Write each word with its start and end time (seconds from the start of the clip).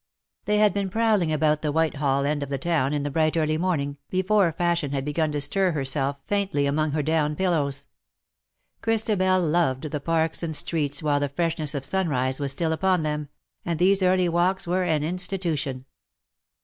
''They 0.45 0.57
had 0.57 0.73
been 0.73 0.89
prowling 0.89 1.31
about 1.31 1.61
the 1.61 1.71
Whitehall 1.71 2.25
end 2.25 2.41
of 2.41 2.49
the 2.49 2.57
town 2.57 2.91
in 2.91 3.03
the 3.03 3.11
bright 3.11 3.37
early 3.37 3.59
morning, 3.59 3.97
before 4.09 4.51
Fashion 4.51 4.93
had 4.93 5.05
begun 5.05 5.31
to 5.31 5.39
stir 5.39 5.73
herself 5.73 6.17
faintly 6.25 6.65
150 6.65 6.65
IN 6.65 6.65
SOCIETY. 6.65 6.65
among 6.65 6.91
her 6.91 7.03
down 7.03 7.35
pillows. 7.35 7.85
Christabel 8.81 9.39
loved 9.43 9.91
the 9.91 9.99
parks 9.99 10.41
and 10.41 10.55
streets 10.55 11.03
while 11.03 11.19
the 11.19 11.29
freshness 11.29 11.75
of 11.75 11.85
sunrise 11.85 12.39
was 12.39 12.51
still 12.51 12.73
upon 12.73 13.03
them— 13.03 13.29
and 13.63 13.77
these 13.77 14.01
early 14.01 14.27
walks 14.27 14.65
were 14.65 14.81
an 14.85 15.03
institution. 15.03 15.85